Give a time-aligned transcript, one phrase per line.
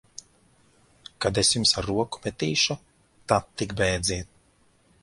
[1.25, 2.79] Kad es jums ar roku metīšu,
[3.35, 4.35] tad tik bēdziet!